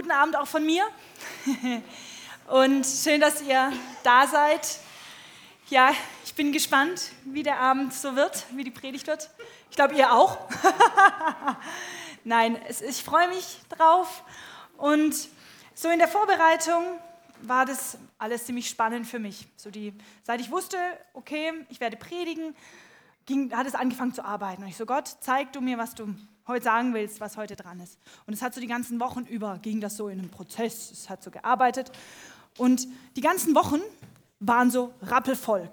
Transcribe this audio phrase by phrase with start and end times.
[0.00, 0.82] Guten Abend auch von mir.
[2.48, 3.70] Und schön, dass ihr
[4.02, 4.78] da seid.
[5.68, 5.92] Ja,
[6.24, 9.28] ich bin gespannt, wie der Abend so wird, wie die Predigt wird.
[9.68, 10.38] Ich glaube, ihr auch.
[12.24, 14.24] Nein, es, ich freue mich drauf.
[14.78, 15.14] Und
[15.74, 16.82] so in der Vorbereitung
[17.42, 19.48] war das alles ziemlich spannend für mich.
[19.56, 19.92] So die,
[20.22, 20.78] seit ich wusste,
[21.12, 22.56] okay, ich werde predigen,
[23.26, 24.62] ging, hat es angefangen zu arbeiten.
[24.62, 26.14] Und ich so, Gott, zeig du mir, was du
[26.50, 27.98] heute sagen willst, was heute dran ist.
[28.26, 31.08] Und es hat so die ganzen Wochen über, ging das so in einem Prozess, es
[31.08, 31.90] hat so gearbeitet.
[32.58, 32.86] Und
[33.16, 33.80] die ganzen Wochen
[34.40, 35.70] waren so rappelvoll.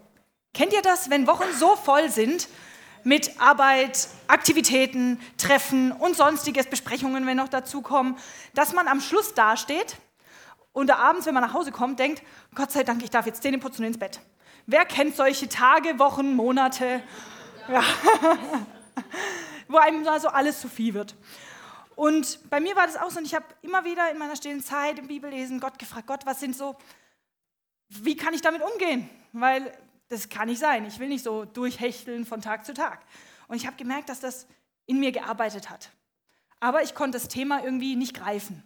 [0.53, 2.48] Kennt ihr das, wenn Wochen so voll sind
[3.03, 8.17] mit Arbeit, Aktivitäten, Treffen und sonstiges, Besprechungen, wenn noch dazu kommen,
[8.53, 9.98] dass man am Schluss dasteht
[10.73, 12.22] und abends, wenn man nach Hause kommt, denkt,
[12.53, 14.20] Gott sei Dank, ich darf jetzt Zähne putzen und ins Bett.
[14.66, 17.02] Wer kennt solche Tage, Wochen, Monate?
[17.70, 17.84] Ja.
[19.67, 21.16] wo einem da so alles zu viel wird.
[21.95, 24.62] Und bei mir war das auch so, und ich habe immer wieder in meiner stillen
[24.62, 26.75] Zeit im Bibellesen Gott gefragt, Gott, was sind so,
[27.89, 29.09] wie kann ich damit umgehen?
[29.33, 29.75] Weil
[30.09, 30.86] das kann nicht sein.
[30.86, 33.02] Ich will nicht so durchhechteln von Tag zu Tag.
[33.47, 34.47] Und ich habe gemerkt, dass das
[34.86, 35.89] in mir gearbeitet hat.
[36.59, 38.64] Aber ich konnte das Thema irgendwie nicht greifen.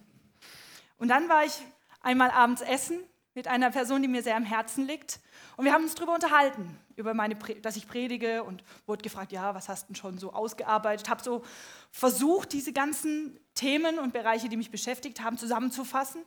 [0.97, 1.53] Und dann war ich
[2.01, 2.99] einmal abends essen
[3.33, 5.19] mit einer Person, die mir sehr am Herzen liegt.
[5.55, 9.55] Und wir haben uns darüber unterhalten, über meine, dass ich predige und wurde gefragt, ja,
[9.55, 11.09] was hast du denn schon so ausgearbeitet?
[11.09, 11.43] Habe so
[11.91, 16.23] versucht, diese ganzen Themen und Bereiche, die mich beschäftigt haben, zusammenzufassen.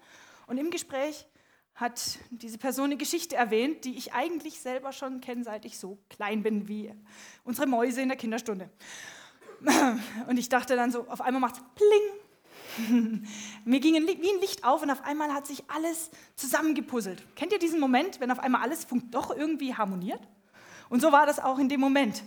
[0.46, 1.26] Und im Gespräch
[1.74, 5.98] hat diese Person eine Geschichte erwähnt, die ich eigentlich selber schon kenne, seit ich so
[6.08, 6.94] klein bin wie
[7.42, 8.70] unsere Mäuse in der Kinderstunde.
[10.28, 12.23] Und ich dachte dann so, auf einmal macht es pling
[13.64, 17.24] Mir ging wie ein Licht auf und auf einmal hat sich alles zusammengepuzzelt.
[17.36, 20.20] Kennt ihr diesen Moment, wenn auf einmal alles doch irgendwie harmoniert?
[20.88, 22.22] Und so war das auch in dem Moment.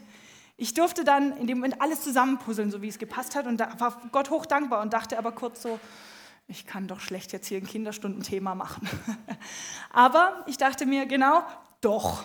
[0.57, 3.45] Ich durfte dann in dem Moment alles zusammenpuzzeln, so wie es gepasst hat.
[3.45, 5.79] Und da war Gott hoch dankbar und dachte aber kurz so,
[6.47, 8.87] ich kann doch schlecht jetzt hier ein Kinderstundenthema machen.
[9.91, 11.43] aber ich dachte mir, genau,
[11.81, 12.23] doch.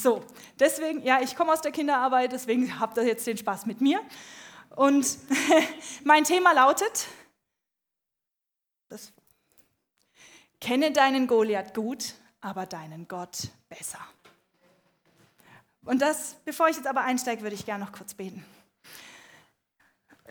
[0.00, 0.22] So,
[0.58, 4.00] deswegen, ja, ich komme aus der Kinderarbeit, deswegen habt ihr jetzt den Spaß mit mir.
[4.74, 5.18] Und
[6.04, 7.08] mein Thema lautet,
[8.88, 9.12] das,
[10.60, 14.00] kenne deinen Goliath gut, aber deinen Gott besser.
[15.84, 18.44] Und das, bevor ich jetzt aber einsteige, würde ich gerne noch kurz beten.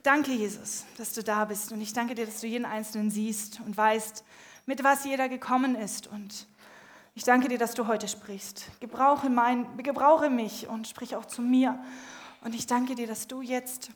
[0.01, 1.71] Danke, Jesus, dass du da bist.
[1.71, 4.25] Und ich danke dir, dass du jeden Einzelnen siehst und weißt,
[4.65, 6.07] mit was jeder gekommen ist.
[6.07, 6.47] Und
[7.13, 8.65] ich danke dir, dass du heute sprichst.
[8.79, 11.81] Gebrauche, mein, gebrauche mich und sprich auch zu mir.
[12.41, 13.91] Und ich danke dir, dass du jetzt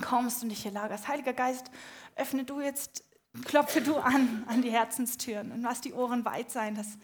[0.00, 1.08] kommst und dich hier lagerst.
[1.08, 1.70] Heiliger Geist,
[2.14, 3.02] öffne du jetzt
[3.44, 6.98] klopfe du an, an die Herzenstüren und lass die Ohren weit sein, dass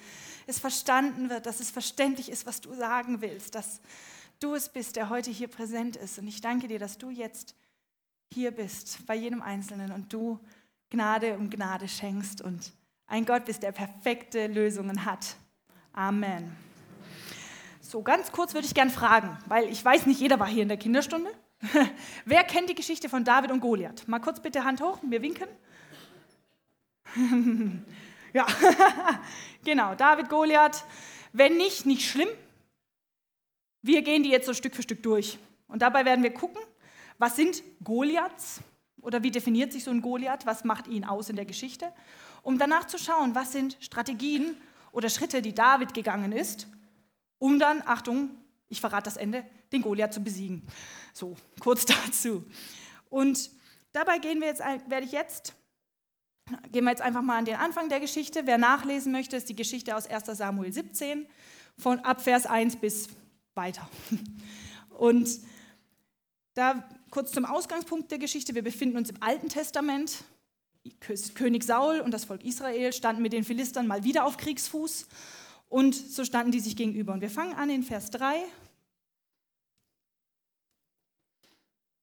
[0.47, 3.81] es verstanden wird, dass es verständlich ist, was du sagen willst, dass
[4.41, 6.19] du es bist, der heute hier präsent ist.
[6.19, 7.55] Und ich danke dir, dass du jetzt
[8.33, 10.41] hier bist, bei jedem Einzelnen und du
[10.91, 12.73] Gnade um Gnade schenkst und
[13.07, 15.37] ein Gott bist, der perfekte Lösungen hat.
[15.93, 16.55] Amen.
[17.81, 20.69] So, ganz kurz würde ich gern fragen, weil ich weiß, nicht jeder war hier in
[20.69, 21.31] der Kinderstunde.
[22.25, 24.09] Wer kennt die Geschichte von David und Goliath?
[24.09, 25.49] Mal kurz bitte Hand hoch, wir winken.
[28.33, 28.47] ja,
[29.65, 30.85] genau, David, Goliath.
[31.33, 32.29] Wenn nicht, nicht schlimm.
[33.83, 35.39] Wir gehen die jetzt so Stück für Stück durch.
[35.67, 36.61] Und dabei werden wir gucken,
[37.19, 38.61] was sind Goliaths
[39.01, 41.93] oder wie definiert sich so ein Goliath, was macht ihn aus in der Geschichte,
[42.43, 44.57] um danach zu schauen, was sind Strategien
[44.93, 46.69] oder Schritte, die David gegangen ist,
[47.39, 48.31] um dann, Achtung,
[48.69, 50.67] ich verrate das Ende, den Goliath zu besiegen.
[51.13, 52.45] So, kurz dazu.
[53.11, 53.51] Und
[53.93, 55.55] dabei gehen wir jetzt, werde ich jetzt
[56.71, 58.43] Gehen wir jetzt einfach mal an den Anfang der Geschichte.
[58.47, 61.27] Wer nachlesen möchte, ist die Geschichte aus 1 Samuel 17,
[61.79, 63.09] von ab Vers 1 bis
[63.55, 63.89] weiter.
[64.99, 65.41] Und
[66.55, 68.55] da kurz zum Ausgangspunkt der Geschichte.
[68.55, 70.25] Wir befinden uns im Alten Testament.
[71.35, 75.07] König Saul und das Volk Israel standen mit den Philistern mal wieder auf Kriegsfuß
[75.69, 77.13] und so standen die sich gegenüber.
[77.13, 78.43] Und wir fangen an in Vers 3.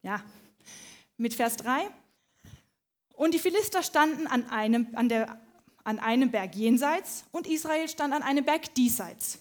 [0.02, 0.24] Ja,
[1.18, 1.90] mit Vers 3.
[3.20, 5.42] Und die Philister standen an einem, an, der,
[5.84, 9.40] an einem Berg jenseits und Israel stand an einem Berg diesseits,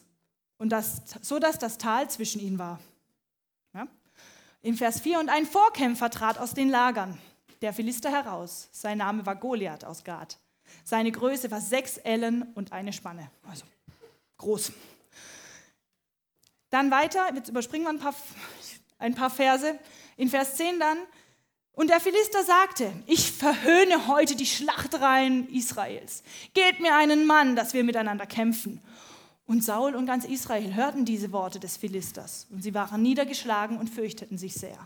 [0.57, 2.81] und das, so dass das Tal zwischen ihnen war.
[3.75, 3.87] Ja?
[4.63, 7.17] In Vers 4, und ein Vorkämpfer trat aus den Lagern
[7.63, 8.69] der Philister heraus.
[8.73, 10.39] Sein Name war Goliath aus Gad.
[10.83, 13.31] Seine Größe war sechs Ellen und eine Spanne.
[13.49, 13.65] Also
[14.39, 14.73] groß.
[16.71, 18.15] Dann weiter, jetzt überspringen wir ein paar,
[18.99, 19.79] ein paar Verse.
[20.17, 20.99] In Vers 10 dann,
[21.79, 26.25] und der Philister sagte, ich verhöhne heute die Schlachtreihen Israels.
[26.53, 28.81] Gebt mir einen Mann, dass wir miteinander kämpfen.
[29.47, 33.91] Und Saul und ganz Israel hörten diese Worte des Philisters und sie waren niedergeschlagen und
[33.91, 34.77] fürchteten sich sehr.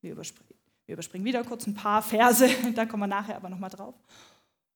[0.00, 3.68] Wir überspringen, wir überspringen wieder kurz ein paar Verse, da kommen wir nachher aber nochmal
[3.68, 3.94] drauf.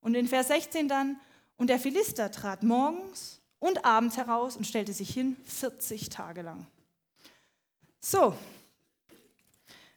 [0.02, 1.18] Und in Vers 16 dann,
[1.56, 6.66] und der Philister trat morgens und abends heraus und stellte sich hin 40 Tage lang.
[7.98, 8.34] So,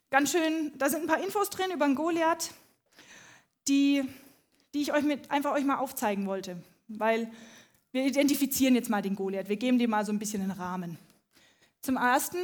[0.10, 2.52] ganz schön, da sind ein paar Infos drin über den Goliath,
[3.68, 4.04] die,
[4.74, 7.32] die ich euch mit, einfach euch mal aufzeigen wollte, weil
[7.92, 10.98] wir identifizieren jetzt mal den Goliath, wir geben dem mal so ein bisschen einen Rahmen.
[11.82, 12.38] Zum Ersten,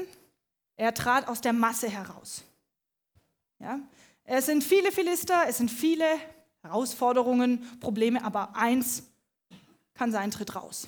[0.76, 2.44] er trat aus der Masse heraus.
[3.60, 3.80] Ja?
[4.26, 6.06] Es sind viele Philister, es sind viele
[6.62, 9.04] Herausforderungen, Probleme, aber eins
[9.94, 10.88] kann sein, tritt raus.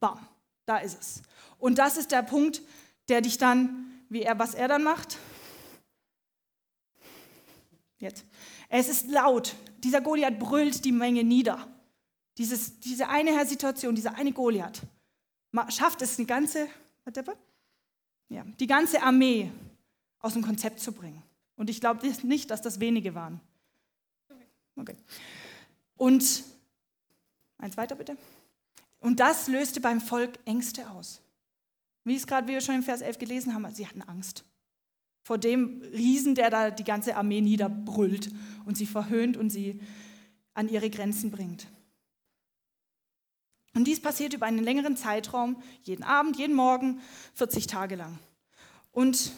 [0.00, 0.18] Bam,
[0.64, 1.22] da ist es.
[1.58, 2.62] Und das ist der Punkt,
[3.08, 5.18] der dich dann, wie er, was er dann macht.
[8.02, 8.26] Jetzt.
[8.68, 9.54] Es ist laut.
[9.78, 11.68] Dieser Goliath brüllt die Menge nieder.
[12.36, 14.82] Dieses, diese eine Situation, dieser eine Goliath
[15.68, 16.66] schafft es, die ganze,
[18.28, 19.52] ja, die ganze Armee
[20.18, 21.22] aus dem Konzept zu bringen.
[21.54, 23.40] Und ich glaube nicht, dass das wenige waren.
[24.74, 24.96] Okay.
[25.96, 26.42] Und
[27.58, 28.16] eins weiter bitte.
[28.98, 31.20] Und das löste beim Volk Ängste aus.
[32.02, 34.44] Wie es gerade, wir schon im Vers 11 gelesen haben, sie hatten Angst
[35.22, 38.30] vor dem Riesen, der da die ganze Armee niederbrüllt
[38.66, 39.80] und sie verhöhnt und sie
[40.54, 41.66] an ihre Grenzen bringt.
[43.74, 47.00] Und dies passiert über einen längeren Zeitraum, jeden Abend, jeden Morgen,
[47.34, 48.18] 40 Tage lang.
[48.90, 49.32] Und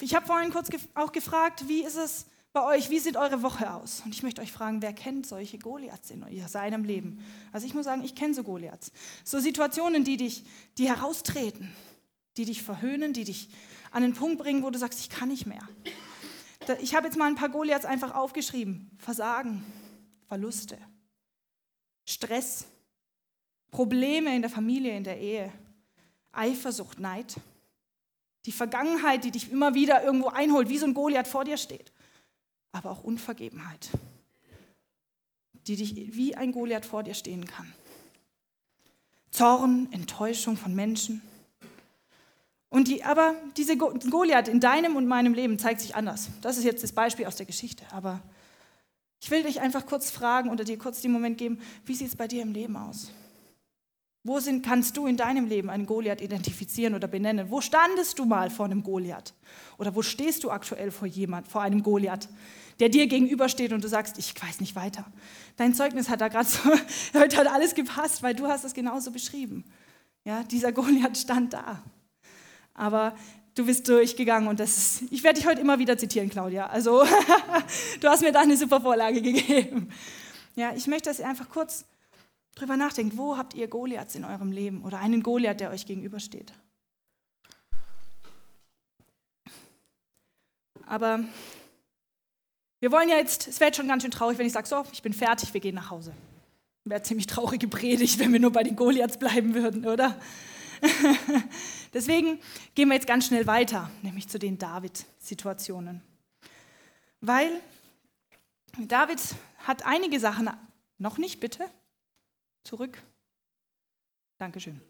[0.00, 3.72] ich habe vorhin kurz auch gefragt, wie ist es bei euch, wie sieht eure Woche
[3.72, 4.02] aus?
[4.04, 7.24] Und ich möchte euch fragen, wer kennt solche Goliaths in seinem Leben?
[7.52, 8.92] Also ich muss sagen, ich kenne so Goliaths.
[9.24, 10.44] So Situationen, die dich,
[10.76, 11.70] die heraustreten,
[12.36, 13.48] die dich verhöhnen, die dich
[13.92, 15.66] an den Punkt bringen, wo du sagst, ich kann nicht mehr.
[16.80, 18.90] Ich habe jetzt mal ein paar Goliaths einfach aufgeschrieben.
[18.98, 19.64] Versagen,
[20.28, 20.78] Verluste,
[22.04, 22.66] Stress,
[23.70, 25.52] Probleme in der Familie, in der Ehe,
[26.32, 27.36] Eifersucht, Neid,
[28.46, 31.92] die Vergangenheit, die dich immer wieder irgendwo einholt, wie so ein Goliath vor dir steht
[32.72, 33.90] aber auch Unvergebenheit,
[35.66, 37.72] die dich wie ein Goliath vor dir stehen kann.
[39.30, 41.22] Zorn, Enttäuschung von Menschen.
[42.72, 46.30] Und die, aber diese Goliath in deinem und meinem Leben zeigt sich anders.
[46.40, 47.84] Das ist jetzt das Beispiel aus der Geschichte.
[47.92, 48.22] Aber
[49.20, 52.16] ich will dich einfach kurz fragen oder dir kurz den Moment geben, wie sieht es
[52.16, 53.10] bei dir im Leben aus?
[54.24, 57.50] Wo sind, kannst du in deinem Leben einen Goliath identifizieren oder benennen?
[57.50, 59.34] Wo standest du mal vor einem Goliath?
[59.76, 62.30] Oder wo stehst du aktuell vor jemand, vor einem Goliath,
[62.80, 65.04] der dir gegenübersteht und du sagst, ich weiß nicht weiter.
[65.58, 66.58] Dein Zeugnis hat da gerade so,
[67.20, 69.62] heute hat alles gepasst, weil du hast es genauso beschrieben.
[70.24, 71.82] Ja, dieser Goliath stand da.
[72.74, 73.14] Aber
[73.54, 76.66] du bist durchgegangen und das ist, ich werde dich heute immer wieder zitieren, Claudia.
[76.66, 77.04] Also
[78.00, 79.90] du hast mir da eine super Vorlage gegeben.
[80.54, 81.84] Ja, ich möchte, dass ihr einfach kurz
[82.54, 86.52] drüber nachdenkt, wo habt ihr Goliaths in eurem Leben oder einen Goliath, der euch gegenübersteht?
[90.86, 91.24] Aber
[92.80, 95.02] wir wollen ja jetzt, es wäre schon ganz schön traurig, wenn ich sage, so, ich
[95.02, 96.12] bin fertig, wir gehen nach Hause.
[96.84, 100.20] Wäre ziemlich traurige Predigt, wenn wir nur bei den Goliaths bleiben würden, oder?
[101.94, 102.40] Deswegen
[102.74, 106.02] gehen wir jetzt ganz schnell weiter, nämlich zu den David-Situationen.
[107.20, 107.50] Weil
[108.78, 109.20] David
[109.58, 110.50] hat einige Sachen,
[110.98, 111.68] noch nicht bitte,
[112.64, 113.02] Zurück.
[114.38, 114.80] Dankeschön.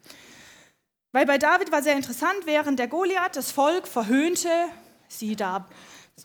[1.12, 4.48] Weil bei David war sehr interessant, während der Goliath das Volk verhöhnte,
[5.08, 5.68] sie da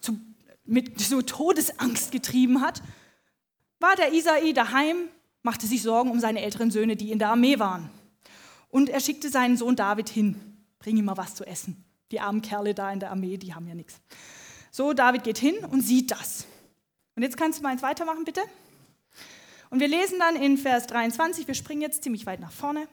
[0.02, 0.20] zu,
[0.66, 2.82] mit so Todesangst getrieben hat,
[3.80, 5.10] war der Isai daheim,
[5.42, 7.90] machte sich Sorgen um seine älteren Söhne, die in der Armee waren.
[8.78, 10.40] Und er schickte seinen Sohn David hin,
[10.78, 11.84] bring ihm mal was zu essen.
[12.12, 14.00] Die armen Kerle da in der Armee, die haben ja nichts.
[14.70, 16.46] So, David geht hin und sieht das.
[17.16, 18.42] Und jetzt kannst du mal eins weitermachen, bitte.
[19.72, 22.88] Und wir lesen dann in Vers 23, wir springen jetzt ziemlich weit nach vorne,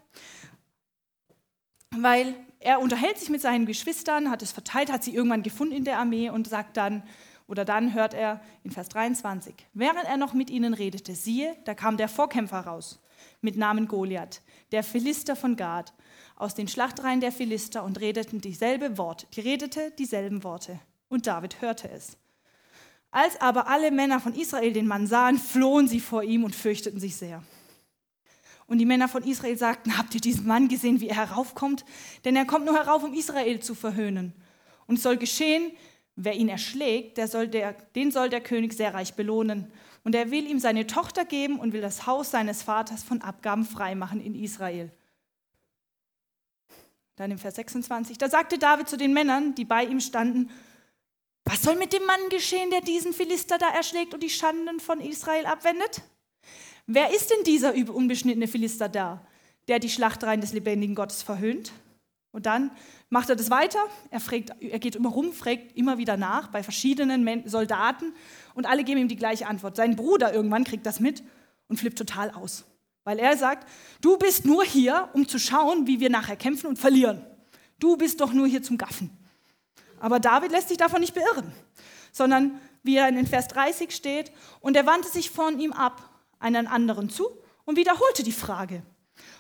[1.91, 5.85] weil er unterhält sich mit seinen Geschwistern, hat es verteilt, hat sie irgendwann gefunden in
[5.85, 7.03] der Armee und sagt dann,
[7.47, 11.75] oder dann hört er in Vers 23, während er noch mit ihnen redete, siehe, da
[11.75, 13.03] kam der Vorkämpfer raus
[13.43, 14.41] mit Namen Goliath,
[14.73, 15.93] der Philister von Gad,
[16.37, 20.81] aus den Schlachtreihen der Philister und redeten dieselbe Worte, die redete dieselben Worte.
[21.09, 22.17] Und David hörte es.
[23.11, 26.99] Als aber alle Männer von Israel den Mann sahen, flohen sie vor ihm und fürchteten
[26.99, 27.43] sich sehr.
[28.67, 31.85] Und die Männer von Israel sagten, habt ihr diesen Mann gesehen, wie er heraufkommt?
[32.25, 34.33] Denn er kommt nur herauf, um Israel zu verhöhnen.
[34.87, 35.71] Und es soll geschehen,
[36.17, 39.71] wer ihn erschlägt, soll der, den soll der König sehr reich belohnen.
[40.05, 43.65] Und er will ihm seine Tochter geben und will das Haus seines Vaters von Abgaben
[43.65, 44.93] freimachen in Israel.
[47.17, 50.51] Dann im Vers 26, da sagte David zu den Männern, die bei ihm standen,
[51.45, 55.01] was soll mit dem Mann geschehen, der diesen Philister da erschlägt und die Schanden von
[55.01, 56.03] Israel abwendet?
[56.87, 59.27] Wer ist denn dieser unbeschnittene Philister da,
[59.69, 61.73] der die Schlachtreihen des lebendigen Gottes verhöhnt?
[62.35, 62.73] Und dann
[63.11, 63.79] macht er das weiter.
[64.11, 68.13] Er, fragt, er geht immer rum, fragt immer wieder nach bei verschiedenen Soldaten
[68.55, 69.77] und alle geben ihm die gleiche Antwort.
[69.77, 71.23] Sein Bruder irgendwann kriegt das mit
[71.69, 72.65] und flippt total aus.
[73.05, 73.69] Weil er sagt,
[74.01, 77.25] du bist nur hier, um zu schauen, wie wir nachher kämpfen und verlieren.
[77.79, 79.17] Du bist doch nur hier zum Gaffen.
[80.01, 81.53] Aber David lässt sich davon nicht beirren,
[82.11, 86.11] sondern wie er in Vers 30 steht, und er wandte sich von ihm ab,
[86.41, 87.29] einen anderen zu
[87.65, 88.83] und wiederholte die Frage.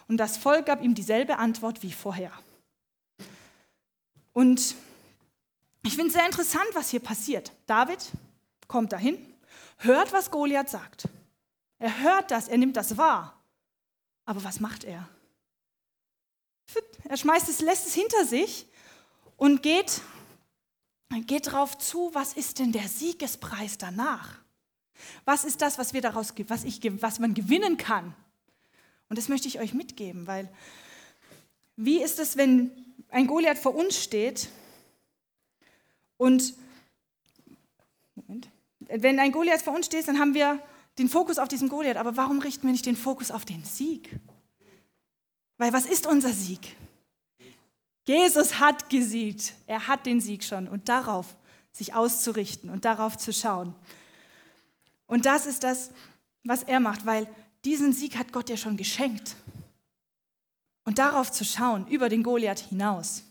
[0.06, 2.30] Und das Volk gab ihm dieselbe Antwort wie vorher.
[4.34, 4.74] Und
[5.82, 7.52] ich finde es sehr interessant, was hier passiert.
[7.66, 7.98] David
[8.68, 9.16] kommt dahin,
[9.78, 11.08] hört, was Goliath sagt.
[11.78, 13.40] Er hört das, er nimmt das wahr.
[14.26, 15.08] Aber was macht er?
[17.04, 18.66] Er schmeißt es, lässt es hinter sich
[19.36, 20.00] und geht,
[21.26, 24.38] geht darauf zu, was ist denn der Siegespreis danach?
[25.24, 28.14] Was ist das, was, wir daraus, was, ich, was man gewinnen kann?
[29.08, 30.48] Und das möchte ich euch mitgeben, weil
[31.76, 34.48] wie ist es, wenn ein Goliath vor uns steht
[36.16, 36.54] und
[38.14, 38.48] Moment,
[38.80, 40.60] wenn ein Goliath vor uns steht, dann haben wir
[40.98, 41.96] den Fokus auf diesen Goliath.
[41.96, 44.10] Aber warum richten wir nicht den Fokus auf den Sieg?
[45.58, 46.76] Weil was ist unser Sieg?
[48.06, 49.54] Jesus hat gesiegt.
[49.66, 50.68] Er hat den Sieg schon.
[50.68, 51.36] Und darauf
[51.72, 53.74] sich auszurichten und darauf zu schauen.
[55.06, 55.90] Und das ist das,
[56.44, 57.26] was er macht, weil
[57.64, 59.36] diesen Sieg hat Gott ja schon geschenkt.
[60.84, 63.24] Und darauf zu schauen, über den Goliath hinaus.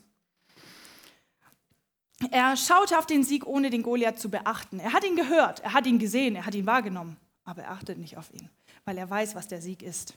[2.31, 4.79] Er schaute auf den Sieg, ohne den Goliath zu beachten.
[4.79, 7.97] Er hat ihn gehört, er hat ihn gesehen, er hat ihn wahrgenommen, aber er achtet
[7.97, 8.49] nicht auf ihn,
[8.85, 10.13] weil er weiß, was der Sieg ist.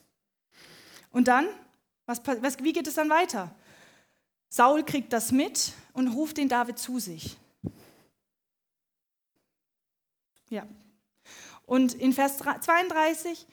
[1.11, 1.49] Und dann,
[2.07, 3.55] was, was, wie geht es dann weiter?
[4.49, 7.37] Saul kriegt das mit und ruft den David zu sich.
[10.49, 10.66] Ja.
[11.64, 13.47] Und in Vers 32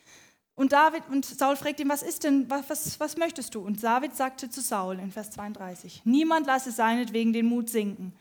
[0.56, 3.62] und David und Saul fragt ihn, was ist denn, was, was, möchtest du?
[3.62, 8.14] Und David sagte zu Saul in Vers 32, niemand lasse seinetwegen den Mut sinken.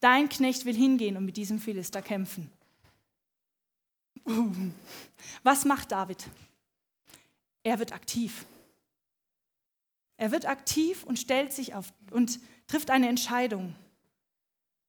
[0.00, 2.50] Dein Knecht will hingehen und mit diesem Philister kämpfen.
[5.42, 6.26] Was macht David?
[7.62, 8.44] Er wird aktiv.
[10.16, 13.74] Er wird aktiv und stellt sich auf und trifft eine Entscheidung,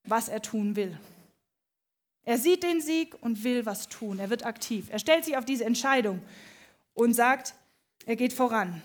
[0.06, 0.98] was er tun will.
[2.24, 4.18] Er sieht den Sieg und will was tun.
[4.18, 4.88] Er wird aktiv.
[4.90, 6.22] Er stellt sich auf diese Entscheidung
[7.00, 7.56] und sagt,
[8.06, 8.82] er geht voran.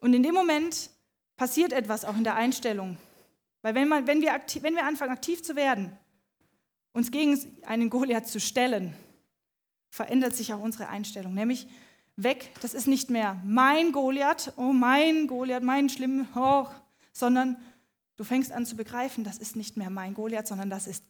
[0.00, 0.90] Und in dem Moment
[1.36, 2.98] passiert etwas auch in der Einstellung.
[3.62, 5.96] Weil wenn, man, wenn, wir, aktiv, wenn wir anfangen, aktiv zu werden,
[6.92, 8.94] uns gegen einen Goliath zu stellen,
[9.88, 11.32] verändert sich auch unsere Einstellung.
[11.32, 11.68] Nämlich
[12.16, 16.66] weg, das ist nicht mehr mein Goliath, oh mein Goliath, mein schlimm, oh,
[17.12, 17.56] sondern
[18.16, 21.02] du fängst an zu begreifen, das ist nicht mehr mein Goliath, sondern das ist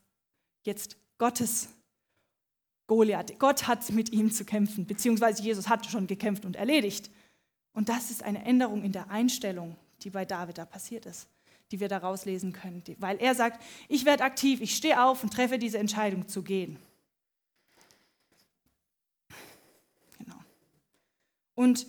[0.63, 1.69] jetzt Gottes
[2.93, 3.39] Goliath.
[3.39, 7.11] Gott hat mit ihm zu kämpfen, beziehungsweise Jesus hat schon gekämpft und erledigt.
[7.73, 11.27] Und das ist eine Änderung in der Einstellung, die bei David da passiert ist,
[11.71, 12.83] die wir daraus lesen können.
[12.99, 16.79] Weil er sagt, ich werde aktiv, ich stehe auf und treffe diese Entscheidung zu gehen.
[20.19, 20.37] Genau.
[21.55, 21.87] Und,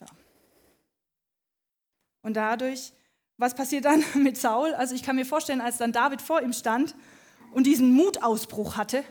[0.00, 0.06] ja.
[2.22, 2.92] und dadurch,
[3.36, 4.74] was passiert dann mit Saul?
[4.74, 6.96] Also ich kann mir vorstellen, als dann David vor ihm stand
[7.52, 9.04] und diesen Mutausbruch hatte,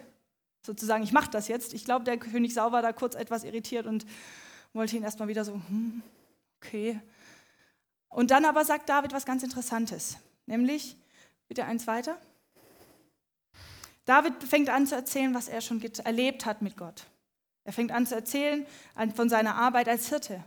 [0.66, 1.74] sozusagen, ich mache das jetzt.
[1.74, 4.06] Ich glaube, der König Sau war da kurz etwas irritiert und
[4.74, 6.02] wollte ihn erstmal wieder so, hm,
[6.58, 7.00] okay.
[8.10, 10.98] Und dann aber sagt David was ganz Interessantes, nämlich,
[11.48, 12.18] bitte eins weiter.
[14.06, 17.06] David fängt an zu erzählen, was er schon erlebt hat mit Gott.
[17.64, 18.66] Er fängt an zu erzählen
[19.16, 20.44] von seiner Arbeit als Hirte.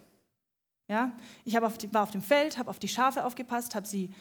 [0.88, 1.12] Ja,
[1.44, 4.12] ich auf die, war auf dem Feld, habe auf die Schafe aufgepasst, habe sie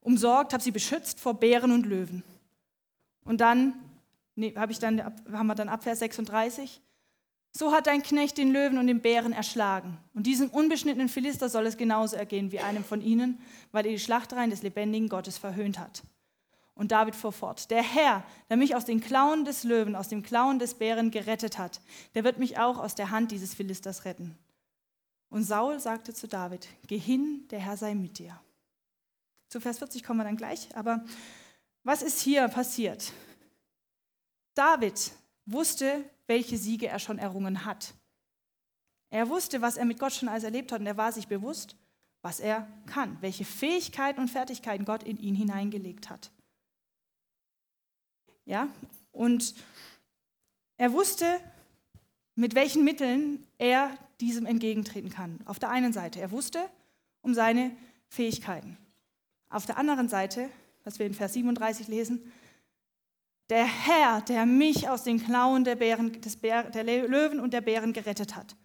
[0.00, 2.22] umsorgt, habe sie beschützt vor Bären und Löwen.
[3.26, 3.74] Und dann
[4.36, 6.80] nee, hab ich dann, haben wir dann ab Vers 36.
[7.52, 9.98] So hat dein Knecht den Löwen und den Bären erschlagen.
[10.14, 13.40] Und diesem unbeschnittenen Philister soll es genauso ergehen wie einem von ihnen,
[13.72, 16.02] weil er die Schlachtreihen des lebendigen Gottes verhöhnt hat.
[16.74, 20.22] Und David fuhr fort, der Herr, der mich aus den Klauen des Löwen, aus dem
[20.22, 21.80] Klauen des Bären gerettet hat,
[22.14, 24.36] der wird mich auch aus der Hand dieses Philisters retten.
[25.30, 28.38] Und Saul sagte zu David, geh hin, der Herr sei mit dir.
[29.48, 31.02] Zu Vers 40 kommen wir dann gleich, aber
[31.86, 33.12] was ist hier passiert?
[34.54, 35.12] David
[35.46, 37.94] wusste, welche Siege er schon errungen hat.
[39.10, 41.76] Er wusste, was er mit Gott schon alles erlebt hat und er war sich bewusst,
[42.22, 46.32] was er kann, welche Fähigkeiten und Fertigkeiten Gott in ihn hineingelegt hat.
[48.46, 48.68] Ja,
[49.12, 49.54] und
[50.78, 51.38] er wusste,
[52.34, 55.38] mit welchen Mitteln er diesem entgegentreten kann.
[55.44, 56.68] Auf der einen Seite, er wusste
[57.22, 57.76] um seine
[58.08, 58.76] Fähigkeiten.
[59.48, 60.50] Auf der anderen Seite
[60.86, 62.32] was wir in Vers 37 lesen.
[63.50, 67.60] Der Herr, der mich aus den Klauen der, Bären, des Bär, der Löwen und der
[67.60, 68.56] Bären gerettet hat.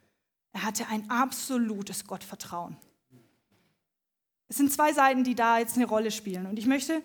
[0.54, 2.78] Er hatte ein absolutes Gottvertrauen.
[4.48, 6.46] Es sind zwei Seiten, die da jetzt eine Rolle spielen.
[6.46, 7.02] Und ich möchte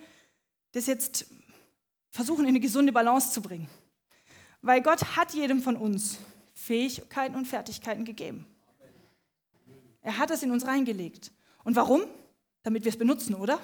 [0.72, 1.26] das jetzt
[2.10, 3.68] versuchen, in eine gesunde Balance zu bringen.
[4.60, 6.18] Weil Gott hat jedem von uns
[6.52, 8.46] Fähigkeiten und Fertigkeiten gegeben.
[10.02, 11.32] Er hat es in uns reingelegt.
[11.64, 12.02] Und warum?
[12.62, 13.60] Damit wir es benutzen, oder?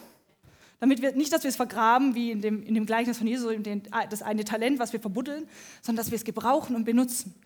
[0.82, 3.54] Damit wir nicht, dass wir es vergraben, wie in dem, in dem Gleichnis von Jesus,
[4.10, 5.48] das eine Talent, was wir verbuddeln,
[5.80, 7.36] sondern dass wir es gebrauchen und benutzen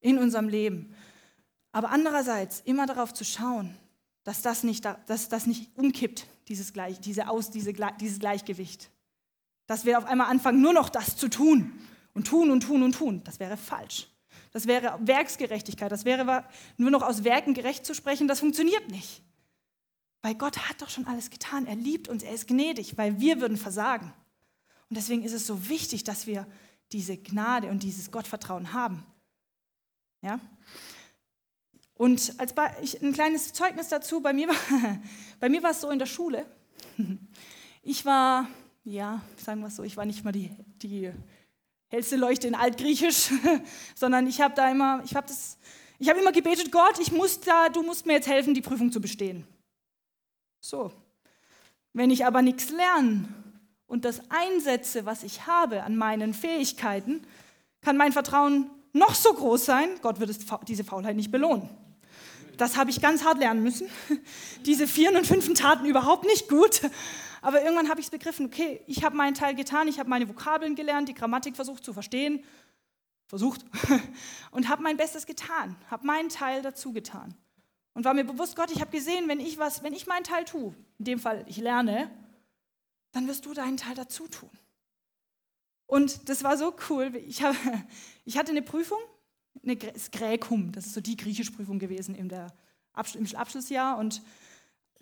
[0.00, 0.94] in unserem Leben.
[1.72, 3.74] Aber andererseits immer darauf zu schauen,
[4.22, 8.90] dass das nicht, dass das nicht umkippt, dieses, Gleich, diese Aus, diese, dieses Gleichgewicht.
[9.66, 11.72] Dass wir auf einmal anfangen, nur noch das zu tun
[12.14, 13.22] und tun und tun und tun.
[13.24, 14.06] Das wäre falsch.
[14.52, 15.90] Das wäre Werksgerechtigkeit.
[15.90, 16.44] Das wäre
[16.76, 18.28] nur noch aus Werken gerecht zu sprechen.
[18.28, 19.20] Das funktioniert nicht.
[20.22, 21.66] Weil Gott hat doch schon alles getan.
[21.66, 24.12] Er liebt uns, er ist gnädig, weil wir würden versagen.
[24.88, 26.46] Und deswegen ist es so wichtig, dass wir
[26.92, 29.04] diese Gnade und dieses Gottvertrauen haben.
[30.22, 30.40] Ja?
[31.94, 34.56] Und als ein kleines Zeugnis dazu, bei mir, war,
[35.40, 36.46] bei mir war es so in der Schule.
[37.84, 38.48] Ich war,
[38.84, 41.10] ja, sagen wir es so, ich war nicht mal die, die
[41.88, 43.30] hellste Leuchte in Altgriechisch,
[43.96, 45.58] sondern ich habe da immer, ich habe das,
[45.98, 49.00] ich immer gebetet, Gott, ich muss da, du musst mir jetzt helfen, die Prüfung zu
[49.00, 49.48] bestehen.
[50.62, 50.92] So.
[51.92, 53.28] Wenn ich aber nichts lerne
[53.86, 57.26] und das einsetze, was ich habe an meinen Fähigkeiten,
[57.82, 60.38] kann mein Vertrauen noch so groß sein, Gott wird es,
[60.68, 61.68] diese Faulheit nicht belohnen.
[62.56, 63.88] Das habe ich ganz hart lernen müssen.
[64.66, 66.82] Diese vier und fünften taten überhaupt nicht gut.
[67.40, 70.28] Aber irgendwann habe ich es begriffen, okay, ich habe meinen Teil getan, ich habe meine
[70.28, 72.44] Vokabeln gelernt, die Grammatik versucht zu verstehen,
[73.26, 73.64] versucht,
[74.52, 77.34] und habe mein Bestes getan, habe meinen Teil dazu getan.
[77.94, 80.44] Und war mir bewusst, Gott, ich habe gesehen, wenn ich was, wenn ich meinen Teil
[80.44, 82.10] tue, in dem Fall ich lerne,
[83.12, 84.50] dann wirst du deinen Teil dazu tun.
[85.86, 87.14] Und das war so cool.
[87.26, 87.54] Ich, hab,
[88.24, 88.98] ich hatte eine Prüfung,
[89.62, 92.54] eine Gräkum, das ist so die griechische Prüfung gewesen im, der,
[93.14, 93.98] im Abschlussjahr.
[93.98, 94.22] Und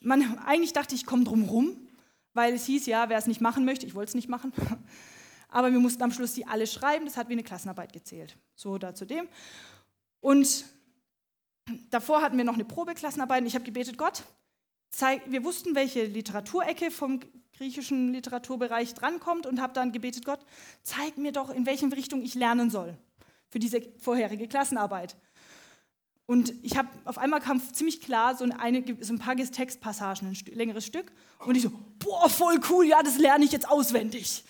[0.01, 1.89] man, eigentlich dachte ich, ich komme drum rum,
[2.35, 4.53] weil es hieß, ja, wer es nicht machen möchte, ich wollte es nicht machen.
[5.49, 8.37] Aber wir mussten am Schluss die alle schreiben, das hat wie eine Klassenarbeit gezählt.
[8.55, 9.29] So dazu dem.
[10.21, 10.65] Und
[11.91, 14.25] davor hatten wir noch eine Probeklassenarbeit und ich habe gebetet, Gott,
[14.91, 17.21] zeig, wir wussten, welche Literaturecke vom
[17.57, 20.41] griechischen Literaturbereich drankommt und habe dann gebetet, Gott,
[20.83, 22.97] zeig mir doch, in welche Richtung ich lernen soll
[23.49, 25.17] für diese vorherige Klassenarbeit.
[26.27, 30.55] Und ich habe auf einmal kam ziemlich klar so, eine, so ein paar Textpassagen, ein
[30.55, 31.11] längeres Stück.
[31.45, 34.45] Und ich so, boah, voll cool, ja, das lerne ich jetzt auswendig.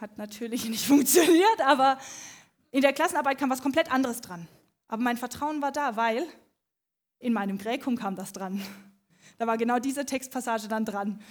[0.00, 1.98] Hat natürlich nicht funktioniert, aber
[2.70, 4.46] in der Klassenarbeit kam was komplett anderes dran.
[4.88, 6.26] Aber mein Vertrauen war da, weil
[7.18, 8.60] in meinem Gräkum kam das dran.
[9.38, 11.22] Da war genau diese Textpassage dann dran.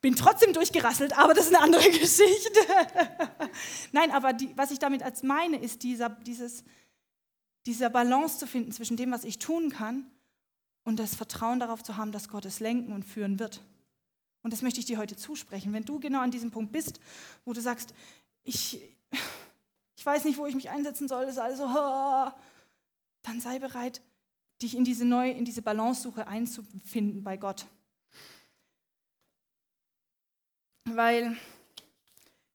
[0.00, 2.60] Bin trotzdem durchgerasselt, aber das ist eine andere Geschichte.
[3.92, 6.62] Nein, aber die, was ich damit als meine, ist dieser, dieses,
[7.64, 10.08] dieser Balance zu finden zwischen dem, was ich tun kann
[10.84, 13.62] und das Vertrauen darauf zu haben, dass Gott es lenken und führen wird.
[14.42, 15.72] Und das möchte ich dir heute zusprechen.
[15.72, 17.00] Wenn du genau an diesem Punkt bist,
[17.44, 17.94] wo du sagst,
[18.44, 18.80] ich,
[19.96, 21.66] ich weiß nicht, wo ich mich einsetzen soll, ist also,
[23.26, 24.00] dann sei bereit,
[24.62, 27.66] dich in diese neue, in diese Balancesuche einzufinden bei Gott.
[30.84, 31.36] Weil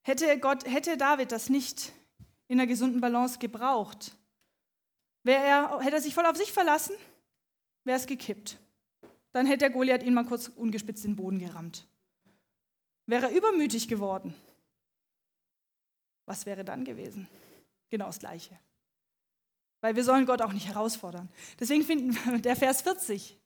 [0.01, 1.91] hätte Gott, hätte David das nicht
[2.47, 4.15] in einer gesunden Balance gebraucht,
[5.23, 6.95] wäre er, hätte er sich voll auf sich verlassen,
[7.83, 8.57] wäre es gekippt.
[9.33, 11.85] Dann hätte der Goliath ihn mal kurz ungespitzt in den Boden gerammt.
[13.05, 14.33] Wäre er übermütig geworden,
[16.25, 17.27] was wäre dann gewesen?
[17.89, 18.57] Genau das Gleiche.
[19.81, 21.29] Weil wir sollen Gott auch nicht herausfordern.
[21.59, 23.37] Deswegen finden wir der Vers 40.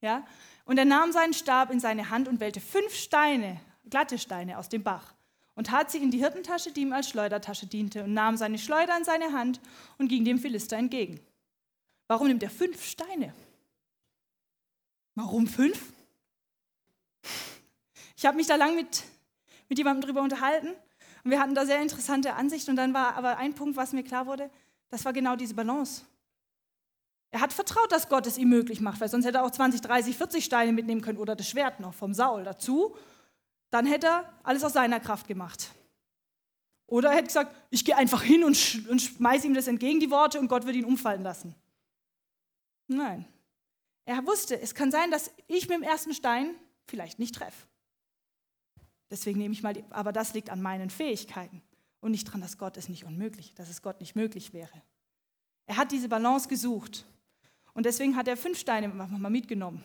[0.00, 0.24] Ja?
[0.64, 4.68] Und er nahm seinen Stab in seine Hand und wählte fünf Steine, glatte Steine aus
[4.68, 5.14] dem Bach
[5.58, 8.96] und tat sie in die Hirtentasche, die ihm als Schleudertasche diente, und nahm seine Schleuder
[8.96, 9.60] in seine Hand
[9.98, 11.18] und ging dem Philister entgegen.
[12.06, 13.34] Warum nimmt er fünf Steine?
[15.16, 15.92] Warum fünf?
[18.16, 19.02] Ich habe mich da lang mit,
[19.68, 20.68] mit jemandem darüber unterhalten
[21.24, 22.70] und wir hatten da sehr interessante Ansichten.
[22.70, 24.50] Und dann war aber ein Punkt, was mir klar wurde,
[24.90, 26.02] das war genau diese Balance.
[27.30, 29.82] Er hat vertraut, dass Gott es ihm möglich macht, weil sonst hätte er auch 20,
[29.82, 32.96] 30, 40 Steine mitnehmen können oder das Schwert noch vom Saul dazu.
[33.70, 35.70] Dann hätte er alles aus seiner Kraft gemacht.
[36.86, 40.00] Oder er hätte gesagt, ich gehe einfach hin und, sch und schmeiße ihm das entgegen,
[40.00, 41.54] die Worte, und Gott wird ihn umfallen lassen.
[42.86, 43.26] Nein.
[44.06, 46.54] Er wusste, es kann sein, dass ich mit dem ersten Stein
[46.86, 47.66] vielleicht nicht treffe.
[49.10, 51.62] Deswegen nehme ich mal, die, aber das liegt an meinen Fähigkeiten
[52.00, 54.82] und nicht daran, dass Gott es nicht unmöglich, dass es Gott nicht möglich wäre.
[55.66, 57.04] Er hat diese Balance gesucht
[57.74, 59.84] und deswegen hat er fünf Steine mal mitgenommen.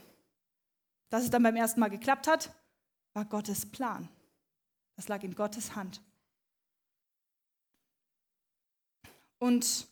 [1.09, 2.53] Dass es dann beim ersten Mal geklappt hat,
[3.13, 4.09] war Gottes Plan.
[4.95, 6.01] Das lag in Gottes Hand.
[9.39, 9.87] Und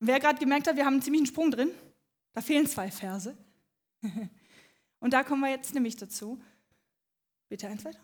[0.00, 1.70] wer gerade gemerkt hat, wir haben einen ziemlichen Sprung drin,
[2.32, 3.36] da fehlen zwei Verse.
[5.00, 6.40] Und da kommen wir jetzt nämlich dazu.
[7.48, 8.00] Bitte eins weiter.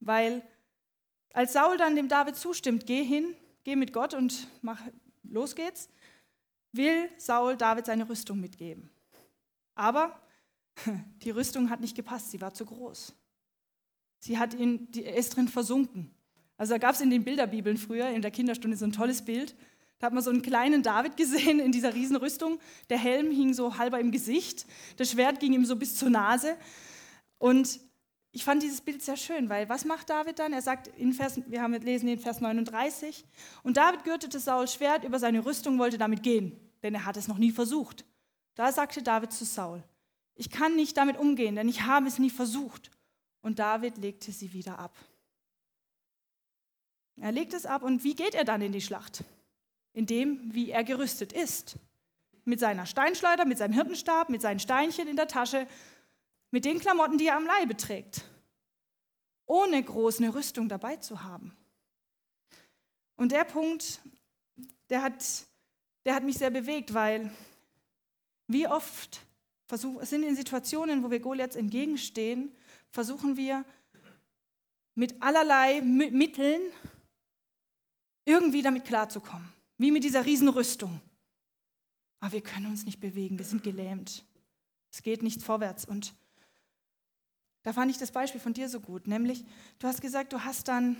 [0.00, 0.46] Weil
[1.36, 4.80] als Saul dann dem David zustimmt, geh hin, geh mit Gott und mach,
[5.22, 5.90] los geht's,
[6.72, 8.88] will Saul David seine Rüstung mitgeben.
[9.74, 10.18] Aber
[11.22, 13.14] die Rüstung hat nicht gepasst, sie war zu groß.
[14.18, 16.10] Sie hat ihn, die, er ist drin versunken.
[16.56, 19.54] Also da gab es in den Bilderbibeln früher, in der Kinderstunde, so ein tolles Bild.
[19.98, 22.60] Da hat man so einen kleinen David gesehen in dieser Riesenrüstung.
[22.88, 24.64] Der Helm hing so halber im Gesicht,
[24.96, 26.56] das Schwert ging ihm so bis zur Nase.
[27.36, 27.78] Und
[28.32, 30.52] ich fand dieses Bild sehr schön, weil was macht David dann?
[30.52, 33.24] Er sagt in Vers, wir haben lesen in Vers 39,
[33.62, 37.28] und David gürtete Saul Schwert über seine Rüstung, wollte damit gehen, denn er hat es
[37.28, 38.04] noch nie versucht.
[38.54, 39.82] Da sagte David zu Saul,
[40.34, 42.90] ich kann nicht damit umgehen, denn ich habe es nie versucht.
[43.40, 44.96] Und David legte sie wieder ab.
[47.18, 49.24] Er legt es ab und wie geht er dann in die Schlacht?
[49.94, 51.76] In dem, wie er gerüstet ist.
[52.44, 55.66] Mit seiner Steinschleuder, mit seinem Hirtenstab, mit seinen Steinchen in der Tasche,
[56.50, 58.24] mit den Klamotten, die er am Leibe trägt.
[59.46, 61.56] Ohne groß eine Rüstung dabei zu haben.
[63.16, 64.00] Und der Punkt,
[64.90, 65.24] der hat,
[66.04, 67.30] der hat mich sehr bewegt, weil
[68.48, 69.20] wie oft
[69.66, 72.54] versuch, sind in Situationen, wo wir Goliaths entgegenstehen,
[72.90, 73.64] versuchen wir
[74.94, 76.60] mit allerlei Mitteln
[78.24, 79.52] irgendwie damit klarzukommen.
[79.78, 81.00] Wie mit dieser Riesenrüstung.
[82.20, 84.24] Aber wir können uns nicht bewegen, wir sind gelähmt.
[84.90, 85.84] Es geht nicht vorwärts.
[85.84, 86.14] Und
[87.66, 89.44] da fand ich das Beispiel von dir so gut, nämlich
[89.80, 90.96] du hast gesagt, du hast dann,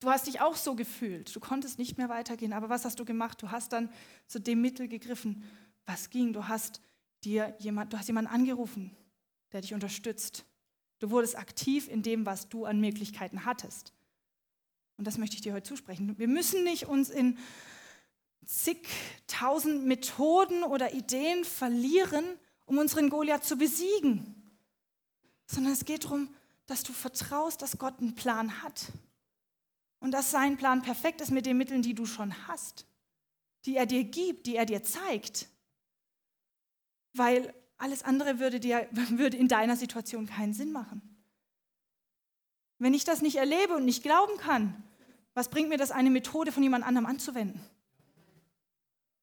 [0.00, 3.04] du hast dich auch so gefühlt, du konntest nicht mehr weitergehen, aber was hast du
[3.04, 3.40] gemacht?
[3.40, 3.88] Du hast dann
[4.26, 5.44] zu dem Mittel gegriffen,
[5.86, 6.32] was ging.
[6.32, 6.80] Du hast
[7.22, 8.96] dir jemand, du hast jemanden angerufen,
[9.52, 10.44] der dich unterstützt.
[10.98, 13.92] Du wurdest aktiv in dem, was du an Möglichkeiten hattest.
[14.96, 16.18] Und das möchte ich dir heute zusprechen.
[16.18, 17.38] Wir müssen nicht uns in
[18.44, 22.24] zigtausend Methoden oder Ideen verlieren,
[22.66, 24.33] um unseren Goliath zu besiegen,
[25.46, 26.34] sondern es geht darum,
[26.66, 28.92] dass du vertraust, dass Gott einen Plan hat
[30.00, 32.86] und dass sein Plan perfekt ist mit den Mitteln, die du schon hast,
[33.66, 35.48] die er dir gibt, die er dir zeigt.
[37.12, 41.02] Weil alles andere würde, dir, würde in deiner Situation keinen Sinn machen.
[42.78, 44.82] Wenn ich das nicht erlebe und nicht glauben kann,
[45.32, 47.60] was bringt mir das, eine Methode von jemand anderem anzuwenden?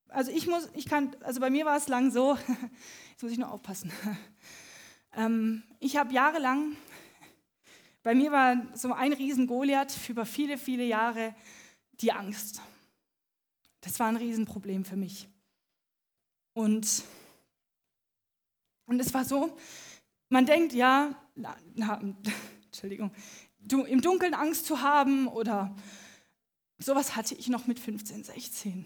[0.09, 2.37] Also ich muss, ich kann, also bei mir war es lang so,
[3.11, 3.91] jetzt muss ich nur aufpassen.
[5.13, 6.75] Ähm, ich habe jahrelang,
[8.03, 11.35] bei mir war so ein riesen Goliath über viele, viele Jahre
[11.93, 12.61] die Angst.
[13.81, 15.27] Das war ein Riesenproblem für mich.
[16.53, 17.03] Und,
[18.85, 19.57] und es war so,
[20.29, 21.99] man denkt, ja, na, na,
[22.65, 23.11] Entschuldigung,
[23.59, 25.75] du, im Dunkeln Angst zu haben oder
[26.77, 28.85] sowas hatte ich noch mit 15, 16.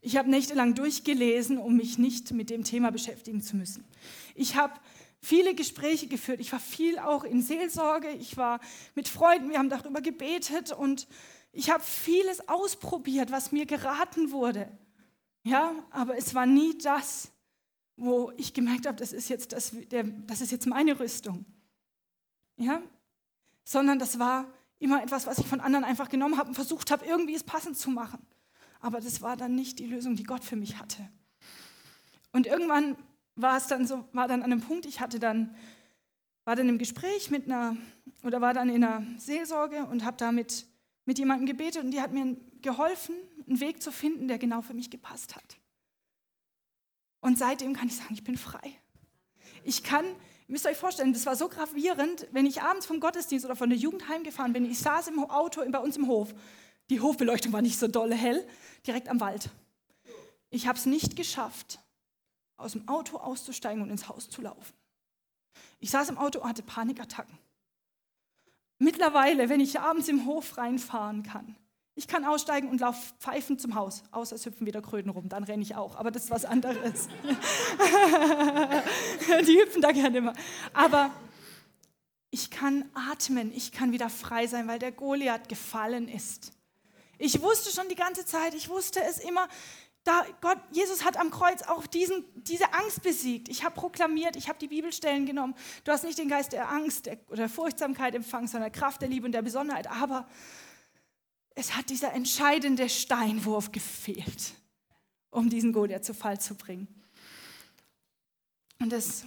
[0.00, 3.84] Ich habe nächtelang durchgelesen, um mich nicht mit dem Thema beschäftigen zu müssen.
[4.34, 4.74] Ich habe
[5.22, 6.40] viele Gespräche geführt.
[6.40, 8.10] Ich war viel auch in Seelsorge.
[8.10, 8.60] Ich war
[8.94, 11.06] mit Freunden, wir haben darüber gebetet und
[11.52, 14.68] ich habe vieles ausprobiert, was mir geraten wurde.
[15.44, 17.30] Ja, aber es war nie das,
[17.96, 21.44] wo ich gemerkt habe, das ist jetzt, das, der, das ist jetzt meine Rüstung.
[22.56, 22.82] Ja,
[23.64, 24.46] sondern das war
[24.78, 27.76] immer etwas, was ich von anderen einfach genommen habe und versucht habe, irgendwie es passend
[27.76, 28.18] zu machen.
[28.80, 31.08] Aber das war dann nicht die Lösung, die Gott für mich hatte.
[32.32, 32.96] Und irgendwann
[33.36, 35.54] war es dann so, war dann an einem Punkt, ich hatte dann,
[36.44, 37.76] war dann im Gespräch mit einer,
[38.22, 40.66] oder war dann in einer Seelsorge und habe da mit,
[41.04, 43.14] mit jemandem gebetet und die hat mir geholfen,
[43.46, 45.56] einen Weg zu finden, der genau für mich gepasst hat.
[47.20, 48.78] Und seitdem kann ich sagen, ich bin frei.
[49.64, 50.04] Ich kann
[50.52, 53.70] Ihr müsst euch vorstellen, das war so gravierend, wenn ich abends vom Gottesdienst oder von
[53.70, 56.34] der Jugend heimgefahren bin, ich saß im Auto bei uns im Hof.
[56.90, 58.46] Die Hofbeleuchtung war nicht so dolle hell,
[58.86, 59.48] direkt am Wald.
[60.50, 61.78] Ich habe es nicht geschafft,
[62.56, 64.74] aus dem Auto auszusteigen und ins Haus zu laufen.
[65.80, 67.38] Ich saß im Auto und hatte Panikattacken.
[68.78, 71.56] Mittlerweile, wenn ich abends im Hof reinfahren kann,
[71.94, 75.44] ich kann aussteigen und laufe pfeifend zum Haus, außer es hüpfen wieder Kröten rum, dann
[75.44, 77.08] renne ich auch, aber das ist was anderes.
[79.46, 80.32] Die hüpfen da gerne immer.
[80.72, 81.10] Aber
[82.30, 86.52] ich kann atmen, ich kann wieder frei sein, weil der Goliath gefallen ist.
[87.18, 89.46] Ich wusste schon die ganze Zeit, ich wusste es immer,
[90.04, 93.48] da Gott, Jesus hat am Kreuz auch diesen, diese Angst besiegt.
[93.48, 95.54] Ich habe proklamiert, ich habe die Bibelstellen genommen.
[95.84, 99.08] Du hast nicht den Geist der Angst oder der Furchtsamkeit empfangen, sondern der Kraft der
[99.08, 99.88] Liebe und der Besonnenheit.
[99.88, 100.28] Aber
[101.54, 104.54] es hat dieser entscheidende Steinwurf gefehlt,
[105.30, 106.88] um diesen Goliath zu Fall zu bringen.
[108.80, 109.24] Und, das,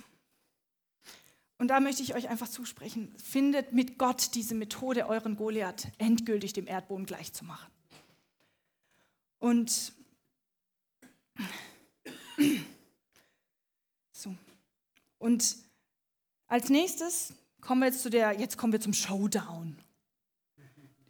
[1.58, 6.52] und da möchte ich euch einfach zusprechen, findet mit Gott diese Methode, euren Goliath endgültig
[6.52, 7.72] dem Erdboden gleichzumachen.
[9.40, 9.95] Und
[14.12, 14.36] so,
[15.18, 15.58] Und
[16.48, 19.78] als nächstes kommen wir jetzt zu der, jetzt kommen wir zum Showdown.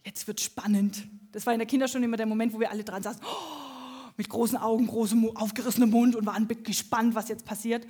[0.04, 1.08] Jetzt wird spannend.
[1.32, 4.30] Das war in der Kinderstunde immer der Moment, wo wir alle dran saßen, oh, mit
[4.30, 7.86] großen Augen, großem aufgerissenem Mund und waren gespannt, was jetzt passiert.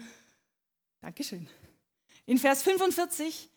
[1.01, 1.47] Dankeschön.
[2.25, 3.49] In Vers 45,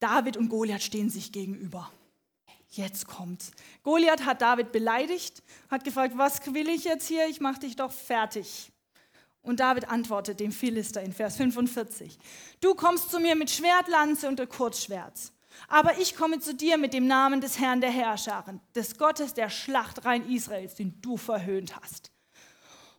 [0.00, 1.90] David und Goliath stehen sich gegenüber.
[2.70, 3.50] Jetzt kommt's.
[3.82, 7.26] Goliath hat David beleidigt, hat gefragt, was will ich jetzt hier?
[7.28, 8.70] Ich mache dich doch fertig.
[9.40, 12.18] Und David antwortet dem Philister in Vers 45,
[12.60, 15.32] du kommst zu mir mit Schwert, Lanze und Kurzschwert.
[15.68, 19.48] Aber ich komme zu dir mit dem Namen des Herrn der Herrscharen, des Gottes der
[19.48, 22.12] Schlachtreihen Israels, den du verhöhnt hast.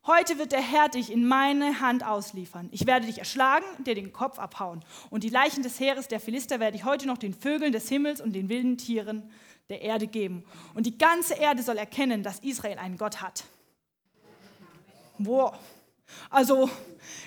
[0.08, 2.70] Heute wird der Herr dich in meine Hand ausliefern.
[2.72, 4.84] Ich werde dich erschlagen, dir den Kopf abhauen.
[5.10, 8.20] Und die Leichen des Heeres der Philister werde ich heute noch den Vögeln des Himmels
[8.20, 9.30] und den wilden Tieren
[9.70, 10.44] der Erde geben.
[10.74, 13.44] Und die ganze Erde soll erkennen, dass Israel einen Gott hat.
[15.20, 15.56] Wow.
[16.30, 16.70] Also,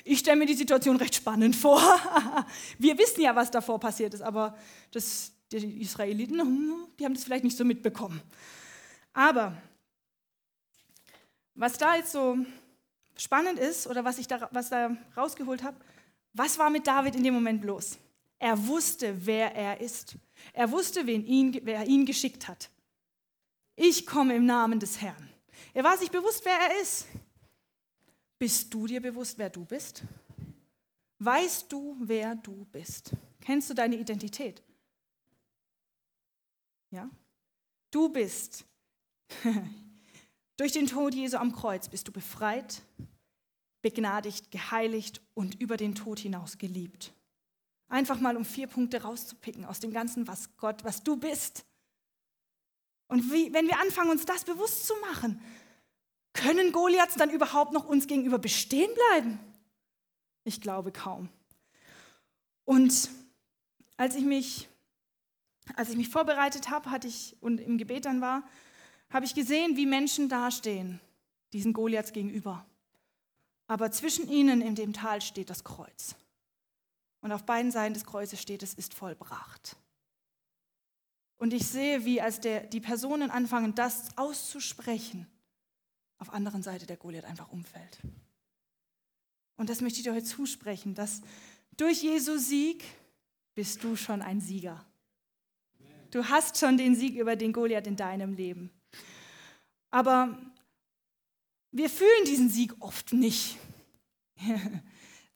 [0.04, 1.80] ich stelle mir die Situation recht spannend vor.
[2.78, 4.56] Wir wissen ja, was davor passiert ist, aber
[4.90, 8.20] das, die Israeliten, hm, die haben das vielleicht nicht so mitbekommen.
[9.12, 9.54] Aber
[11.54, 12.38] was da jetzt so
[13.16, 15.76] spannend ist oder was ich da, was da rausgeholt habe,
[16.32, 17.98] was war mit David in dem Moment los?
[18.38, 20.16] Er wusste, wer er ist.
[20.52, 22.70] Er wusste, wen ihn, wer ihn geschickt hat.
[23.76, 25.28] Ich komme im Namen des Herrn.
[25.74, 27.06] Er war sich bewusst, wer er ist.
[28.38, 30.02] Bist du dir bewusst, wer du bist?
[31.18, 33.12] Weißt du, wer du bist?
[33.40, 34.62] Kennst du deine Identität?
[36.90, 37.08] Ja?
[37.90, 38.64] Du bist.
[40.56, 42.82] Durch den Tod Jesu am Kreuz bist du befreit,
[43.80, 47.12] begnadigt, geheiligt und über den Tod hinaus geliebt.
[47.92, 51.66] Einfach mal um vier Punkte rauszupicken aus dem Ganzen, was Gott, was du bist.
[53.06, 55.42] Und wie, wenn wir anfangen, uns das bewusst zu machen,
[56.32, 59.38] können Goliaths dann überhaupt noch uns gegenüber bestehen bleiben?
[60.42, 61.28] Ich glaube kaum.
[62.64, 63.10] Und
[63.98, 64.70] als ich mich,
[65.76, 68.42] als ich mich vorbereitet habe, hatte ich und im Gebet dann war,
[69.10, 70.98] habe ich gesehen, wie Menschen dastehen,
[71.52, 72.64] diesen Goliaths gegenüber.
[73.66, 76.16] Aber zwischen ihnen in dem Tal steht das Kreuz.
[77.22, 79.76] Und auf beiden Seiten des Kreuzes steht, es ist vollbracht.
[81.38, 85.26] Und ich sehe, wie als der, die Personen anfangen, das auszusprechen,
[86.18, 87.98] auf anderen Seite der Goliath einfach umfällt.
[89.56, 91.20] Und das möchte ich dir heute zusprechen, dass
[91.76, 92.84] durch Jesu Sieg
[93.54, 94.84] bist du schon ein Sieger.
[96.10, 98.70] Du hast schon den Sieg über den Goliath in deinem Leben.
[99.90, 100.38] Aber
[101.70, 103.58] wir fühlen diesen Sieg oft nicht.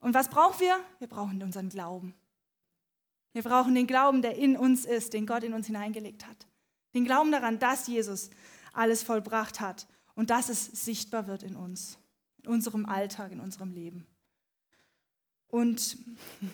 [0.07, 0.79] Und was brauchen wir?
[1.01, 2.15] Wir brauchen unseren Glauben.
[3.33, 6.47] Wir brauchen den Glauben, der in uns ist, den Gott in uns hineingelegt hat.
[6.95, 8.31] Den Glauben daran, dass Jesus
[8.73, 11.99] alles vollbracht hat und dass es sichtbar wird in uns,
[12.45, 14.07] in unserem Alltag, in unserem Leben.
[15.49, 15.99] Und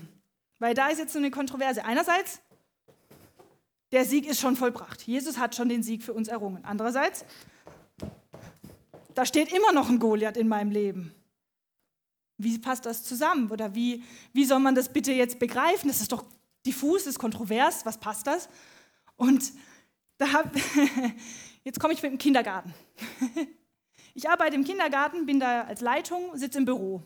[0.58, 1.84] weil da ist jetzt so eine Kontroverse.
[1.84, 2.40] Einerseits,
[3.90, 5.02] der Sieg ist schon vollbracht.
[5.02, 6.64] Jesus hat schon den Sieg für uns errungen.
[6.64, 7.26] Andererseits,
[9.12, 11.14] da steht immer noch ein Goliath in meinem Leben.
[12.42, 13.50] Wie passt das zusammen?
[13.50, 14.02] Oder wie,
[14.32, 15.88] wie soll man das bitte jetzt begreifen?
[15.88, 16.24] Das ist doch
[16.66, 17.86] diffus, das ist kontrovers.
[17.86, 18.48] Was passt das?
[19.16, 19.52] Und
[20.18, 20.54] da hab,
[21.64, 22.74] Jetzt komme ich mit dem Kindergarten.
[24.14, 27.02] Ich arbeite im Kindergarten, bin da als Leitung, sitze im Büro.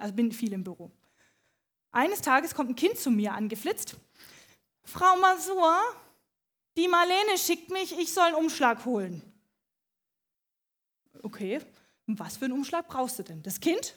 [0.00, 0.90] Also bin viel im Büro.
[1.92, 3.94] Eines Tages kommt ein Kind zu mir angeflitzt.
[4.82, 5.78] Frau Masur,
[6.76, 9.22] die Marlene schickt mich, ich soll einen Umschlag holen.
[11.22, 11.60] Okay,
[12.08, 13.40] was für einen Umschlag brauchst du denn?
[13.44, 13.94] Das Kind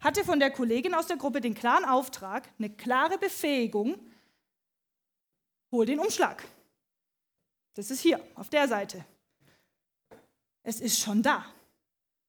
[0.00, 3.98] hatte von der Kollegin aus der Gruppe den klaren Auftrag, eine klare Befähigung,
[5.72, 6.44] hol den Umschlag.
[7.74, 9.04] Das ist hier, auf der Seite.
[10.62, 11.44] Es ist schon da.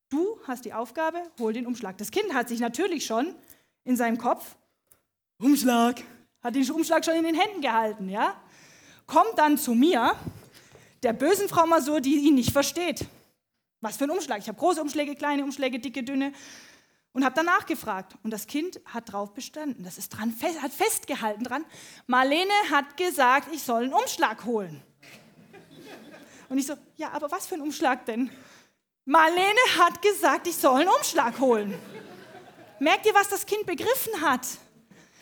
[0.09, 1.97] Du hast die Aufgabe, hol den Umschlag.
[1.97, 3.35] Das Kind hat sich natürlich schon
[3.83, 4.55] in seinem Kopf,
[5.39, 6.01] Umschlag,
[6.41, 8.35] hat den Umschlag schon in den Händen gehalten, ja?
[9.05, 10.15] Kommt dann zu mir,
[11.03, 13.05] der bösen Frau Masur, die ihn nicht versteht.
[13.81, 14.39] Was für ein Umschlag?
[14.39, 16.33] Ich habe große Umschläge, kleine Umschläge, dicke, dünne
[17.13, 18.15] und habe danach gefragt.
[18.23, 19.83] Und das Kind hat drauf bestanden.
[19.83, 21.65] Das ist dran, hat festgehalten dran.
[22.05, 24.83] Marlene hat gesagt, ich soll einen Umschlag holen.
[26.49, 28.29] Und ich so, ja, aber was für ein Umschlag denn?
[29.05, 31.73] Marlene hat gesagt, ich soll einen Umschlag holen.
[32.79, 34.45] Merkt ihr, was das Kind begriffen hat?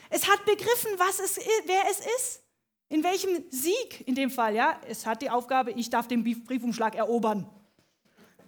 [0.09, 2.43] Es hat begriffen, was es, wer es ist.
[2.89, 4.79] In welchem Sieg in dem Fall, ja?
[4.87, 7.49] Es hat die Aufgabe, ich darf den Briefumschlag erobern.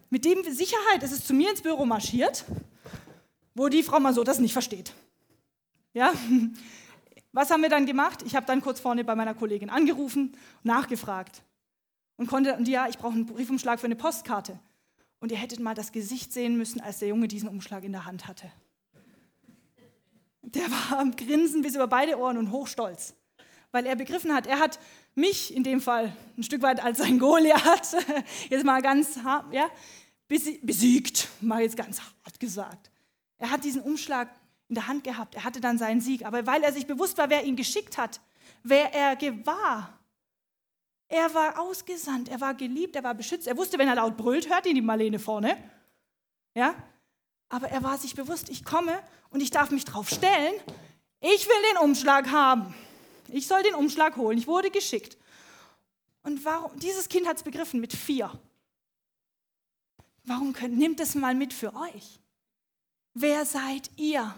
[0.10, 2.46] Mit dem Sicherheit ist es zu mir ins Büro marschiert,
[3.58, 4.94] wo die Frau mal so das nicht versteht.
[5.94, 6.14] Ja?
[7.34, 8.24] Was haben wir dann gemacht?
[8.26, 11.42] Ich habe dann kurz vorne bei meiner Kollegin angerufen, nachgefragt
[12.16, 14.60] und konnte, und ja, ich brauche einen Briefumschlag für eine Postkarte.
[15.20, 18.06] Und ihr hättet mal das Gesicht sehen müssen, als der Junge diesen Umschlag in der
[18.06, 18.52] Hand hatte.
[20.44, 23.16] der war am Grinsen bis über beide Ohren und hochstolz,
[23.72, 24.80] weil er begriffen hat, er hat
[25.16, 27.96] mich in dem Fall ein Stück weit als sein Goliath,
[28.50, 29.20] jetzt mal ganz
[29.52, 29.70] ja,
[30.28, 32.92] besiegt, mal jetzt ganz hart gesagt.
[33.38, 34.30] Er hat diesen Umschlag
[34.70, 37.30] in der Hand gehabt, er hatte dann seinen Sieg, aber weil er sich bewusst war,
[37.30, 38.20] wer ihn geschickt hat,
[38.64, 39.98] wer er war,
[41.08, 44.50] er war ausgesandt, er war geliebt, er war beschützt, er wusste, wenn er laut brüllt,
[44.50, 45.58] hört ihn die Marlene vorne,
[46.54, 46.76] ja,
[47.48, 50.54] aber er war sich bewusst, ich komme und ich darf mich drauf stellen,
[51.20, 52.74] ich will den Umschlag haben.
[53.30, 54.38] Ich soll den Umschlag holen.
[54.38, 55.18] Ich wurde geschickt.
[56.24, 56.78] Und warum?
[56.80, 58.32] Dieses Kind hat es begriffen mit vier.
[60.24, 62.20] Warum könnt, nehmt es mal mit für euch?
[63.20, 64.36] Wer seid ihr?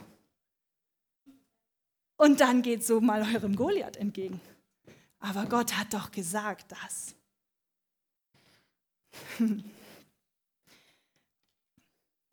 [2.16, 4.40] Und dann geht so mal eurem Goliath entgegen.
[5.20, 7.14] Aber Gott hat doch gesagt das.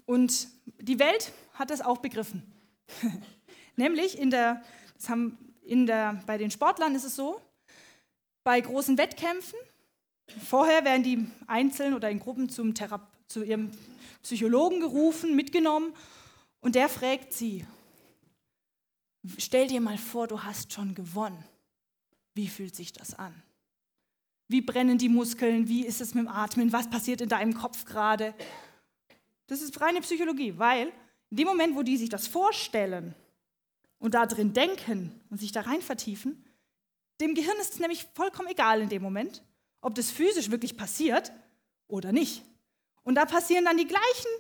[0.05, 0.47] Und
[0.79, 2.45] die Welt hat das auch begriffen.
[3.77, 4.63] Nämlich in der,
[4.95, 7.41] das haben in der, bei den Sportlern ist es so,
[8.45, 9.59] bei großen Wettkämpfen,
[10.45, 13.73] vorher werden die einzeln oder in Gruppen zum Thera zu ihrem
[14.23, 15.93] Psychologen gerufen, mitgenommen
[16.61, 17.67] und der fragt sie,
[19.39, 21.45] stell dir mal vor, du hast schon gewonnen.
[22.35, 23.43] Wie fühlt sich das an?
[24.49, 25.69] Wie brennen die Muskeln?
[25.69, 26.73] Wie ist es mit dem Atmen?
[26.73, 28.35] Was passiert in deinem Kopf gerade?
[29.47, 30.93] Das ist reine Psychologie, weil
[31.31, 33.15] in dem Moment, wo die sich das vorstellen,
[33.99, 36.45] und da drin denken und sich da rein vertiefen,
[37.21, 39.43] dem Gehirn ist es nämlich vollkommen egal in dem Moment,
[39.81, 41.33] ob das physisch wirklich passiert
[41.89, 42.43] oder nicht.
[43.05, 44.31] Und da passieren dann die gleichen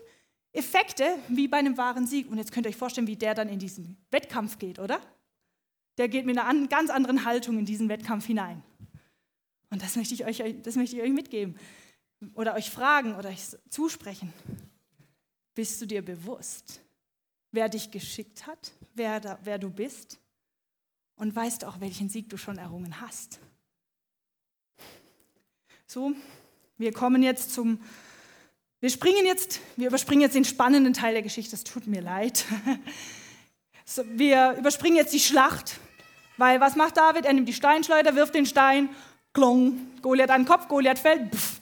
[0.56, 2.30] Effekte wie bei einem wahren Sieg.
[2.30, 5.00] Und jetzt könnt ihr euch vorstellen, wie der dann in diesen Wettkampf geht, oder?
[5.98, 8.62] Der geht mit einer ganz anderen Haltung in diesen Wettkampf hinein.
[9.70, 11.56] Und das möchte ich euch, das möchte ich euch mitgeben
[12.34, 14.32] oder euch fragen oder euch zusprechen.
[15.54, 16.80] Bist du dir bewusst,
[17.50, 20.18] wer dich geschickt hat, wer, da, wer du bist
[21.16, 23.40] und weißt auch, welchen Sieg du schon errungen hast.
[25.86, 26.12] So,
[26.78, 27.80] wir kommen jetzt zum,
[28.86, 32.44] wir springen jetzt, wir überspringen jetzt den spannenden Teil der Geschichte, es tut mir leid.
[34.12, 35.80] Wir überspringen jetzt die Schlacht,
[36.36, 37.24] weil was macht David?
[37.24, 38.88] Er nimmt die Steinschleuder, wirft den Stein,
[39.32, 41.60] klong, Goliath an den Kopf, Goliath fällt, pff,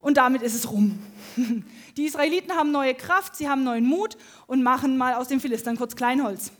[0.00, 0.98] und damit ist es rum.
[1.96, 5.78] Die Israeliten haben neue Kraft, sie haben neuen Mut und machen mal aus den Philistern
[5.78, 6.50] kurz Kleinholz.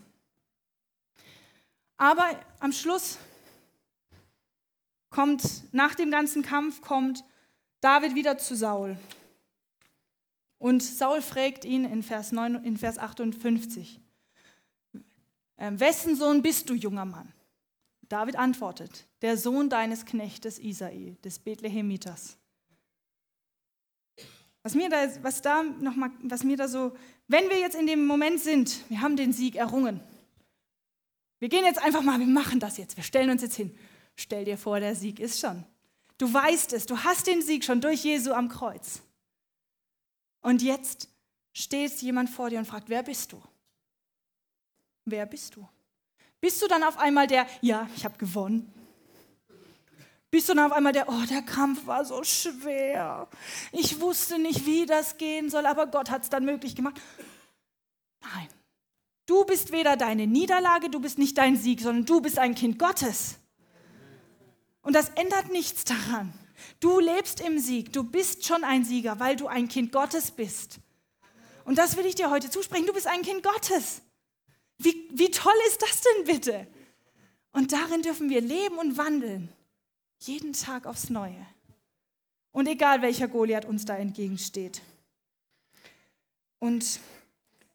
[1.99, 2.25] Aber
[2.59, 3.19] am Schluss
[5.11, 5.43] kommt,
[5.73, 7.23] nach dem ganzen Kampf, kommt
[7.83, 8.97] David wieder zu Saul.
[10.65, 14.01] Und Saul fragt ihn in Vers, 9, in Vers 58,
[15.59, 17.35] ähm, wessen Sohn bist du, junger Mann?
[18.09, 22.39] David antwortet, der Sohn deines Knechtes Isai, des Bethlehemiters.
[24.63, 26.97] Was mir da, was da noch mal, was mir da so,
[27.29, 30.01] wenn wir jetzt in dem Moment sind, wir haben den Sieg errungen.
[31.41, 33.77] Wir gehen jetzt einfach mal, wir machen das jetzt, wir stellen uns jetzt hin.
[34.17, 35.63] Stell dir vor, der Sieg ist schon.
[36.17, 39.03] Du weißt es, du hast den Sieg schon durch Jesu am Kreuz.
[40.45, 41.09] Und jetzt
[41.55, 43.43] steht jemand vor dir und fragt, wer bist du?
[45.07, 45.67] Wer bist du?
[46.39, 48.71] Bist du dann auf einmal der, ja, ich habe gewonnen,
[50.31, 53.27] bist du dann auf einmal der, oh, der Kampf war so schwer.
[53.73, 57.01] Ich wusste nicht, wie das gehen soll, aber Gott hat es dann möglich gemacht.
[58.21, 58.49] Nein.
[59.25, 62.79] Du bist weder deine Niederlage, du bist nicht dein Sieg, sondern du bist ein Kind
[62.79, 63.39] Gottes.
[64.83, 66.35] Und das ändert nichts daran.
[66.81, 70.79] Du lebst im Sieg, du bist schon ein Sieger, weil du ein Kind Gottes bist.
[71.65, 72.87] Und das will ich dir heute zusprechen.
[72.87, 74.03] Du bist ein Kind Gottes.
[74.79, 76.67] Wie, wie toll ist das denn bitte?
[77.53, 79.49] Und darin dürfen wir leben und wandeln.
[80.19, 81.47] Jeden Tag aufs Neue.
[82.53, 84.83] Und egal welcher Goliath uns da entgegensteht.
[86.59, 87.01] Und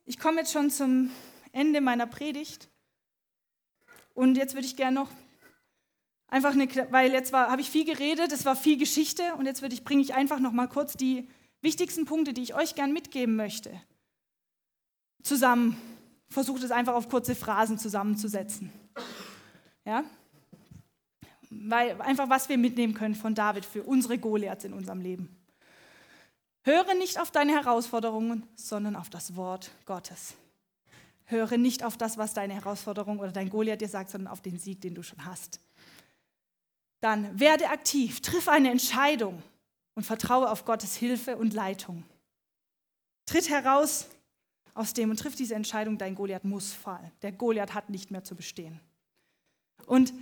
[0.05, 1.11] ich komme jetzt schon zum
[1.51, 2.69] Ende meiner Predigt.
[4.13, 5.09] Und jetzt würde ich gerne noch
[6.29, 9.83] einfach eine, weil jetzt habe ich viel geredet, es war viel Geschichte und jetzt ich,
[9.83, 11.27] bringe ich einfach noch mal kurz die
[11.61, 13.71] wichtigsten Punkte, die ich euch gern mitgeben möchte,
[15.23, 15.77] zusammen.
[16.31, 18.71] Versucht es einfach auf kurze Phrasen zusammenzusetzen.
[19.83, 20.03] Ja?
[21.49, 25.35] weil einfach was wir mitnehmen können von David für unsere Goliaths in unserem Leben.
[26.63, 30.35] Höre nicht auf deine Herausforderungen, sondern auf das Wort Gottes.
[31.25, 34.59] Höre nicht auf das, was deine Herausforderung oder dein Goliath dir sagt, sondern auf den
[34.59, 35.59] Sieg, den du schon hast.
[37.01, 39.41] Dann werde aktiv, triff eine Entscheidung
[39.95, 42.03] und vertraue auf Gottes Hilfe und Leitung.
[43.25, 44.07] Tritt heraus
[44.73, 47.11] aus dem und triff diese Entscheidung, dein Goliath muss fallen.
[47.21, 48.79] Der Goliath hat nicht mehr zu bestehen.
[49.85, 50.13] Und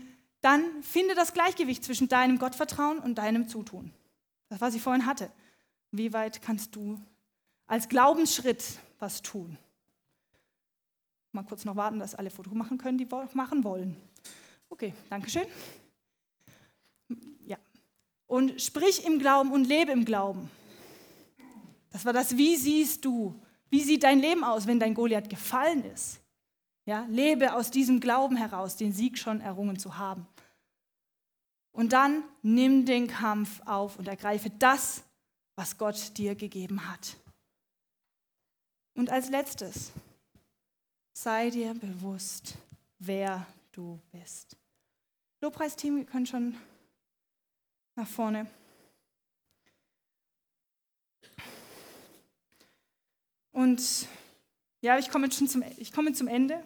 [0.42, 3.92] dann finde das Gleichgewicht zwischen deinem Gottvertrauen und deinem Zutun.
[4.50, 5.32] Das, was ich vorhin hatte.
[5.92, 7.00] Wie weit kannst du
[7.66, 8.64] als Glaubensschritt
[9.00, 9.58] was tun?
[11.32, 13.96] Mal kurz noch warten, dass alle Foto machen können, die machen wollen.
[14.70, 15.44] Okay, danke schön.
[15.44, 15.87] Ja.
[18.28, 20.52] Und sprich im Glauben und lebe im Glauben.
[21.92, 23.34] Das war das, wie siehst du?
[23.70, 26.20] Wie sieht dein Leben aus, wenn dein Goliath gefallen ist?
[26.86, 30.28] Ja, lebe aus diesem Glauben heraus, den Sieg schon errungen zu haben.
[31.72, 35.04] Und dann nimm den Kampf auf und ergreife das,
[35.56, 37.18] was Gott dir gegeben hat.
[38.94, 39.92] Und als letztes,
[41.14, 42.58] sei dir bewusst,
[43.00, 44.58] wer du bist.
[45.42, 46.56] Lobpreisteam, ihr könnt schon
[47.98, 48.48] nach vorne.
[53.52, 54.08] Und
[54.82, 56.64] ja, ich komme schon zum, ich komme zum Ende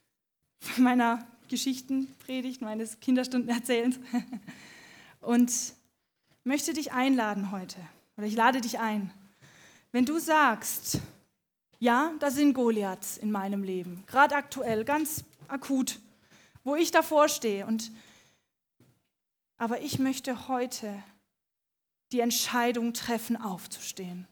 [0.78, 3.98] meiner Geschichtenpredigt, meines Kinderstundenerzählens
[5.20, 5.52] und
[6.44, 7.76] möchte dich einladen heute,
[8.16, 9.12] oder ich lade dich ein,
[9.90, 11.00] wenn du sagst,
[11.80, 15.98] ja, da sind Goliaths in meinem Leben, gerade aktuell, ganz akut,
[16.62, 17.90] wo ich davor stehe und
[19.62, 21.00] aber ich möchte heute
[22.10, 24.26] die Entscheidung treffen, aufzustehen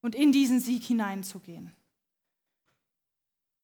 [0.00, 1.70] und in diesen Sieg hineinzugehen.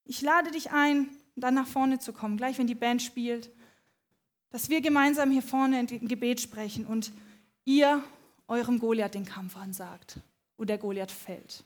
[0.04, 3.50] Ich lade dich ein, dann nach vorne zu kommen, gleich wenn die Band spielt,
[4.50, 7.10] dass wir gemeinsam hier vorne ein Gebet sprechen und
[7.64, 8.04] ihr
[8.46, 10.20] eurem Goliath den Kampf ansagt
[10.58, 11.64] und der Goliath fällt.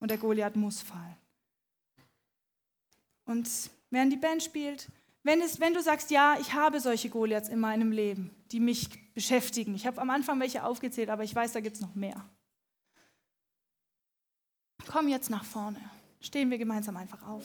[0.00, 1.16] Und der Goliath muss fallen.
[3.24, 3.48] Und
[3.88, 4.90] während die Band spielt,
[5.22, 9.12] wenn, es, wenn du sagst, ja, ich habe solche Goliaths in meinem Leben, die mich
[9.12, 9.74] beschäftigen.
[9.74, 12.24] Ich habe am Anfang welche aufgezählt, aber ich weiß, da gibt es noch mehr.
[14.86, 15.78] Komm jetzt nach vorne.
[16.20, 17.44] Stehen wir gemeinsam einfach auf.